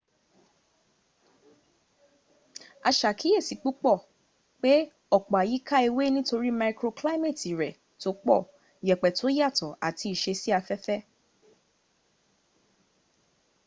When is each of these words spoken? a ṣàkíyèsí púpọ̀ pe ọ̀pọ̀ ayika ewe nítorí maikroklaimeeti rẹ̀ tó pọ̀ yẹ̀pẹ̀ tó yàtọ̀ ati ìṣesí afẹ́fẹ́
a 2.87 2.89
ṣàkíyèsí 2.99 3.55
púpọ̀ 3.61 3.95
pe 4.61 4.71
ọ̀pọ̀ 5.17 5.39
ayika 5.43 5.75
ewe 5.87 6.03
nítorí 6.15 6.49
maikroklaimeeti 6.59 7.49
rẹ̀ 7.59 7.77
tó 8.01 8.09
pọ̀ 8.23 8.41
yẹ̀pẹ̀ 8.87 9.15
tó 9.17 9.27
yàtọ̀ 9.39 9.77
ati 9.87 10.05
ìṣesí 10.15 10.49
afẹ́fẹ́ 10.59 10.99